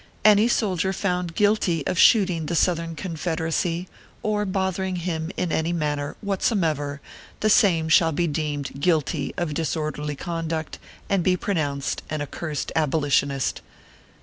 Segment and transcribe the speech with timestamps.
[0.25, 3.87] Any soldier found guilty of shooting the South ern Confederacy,
[4.23, 6.99] or bothering him in any man ner whatsomever,
[7.41, 13.61] the same shall be deemed guilty of disorderly conduct, and be pronounced an accursed abolitionist.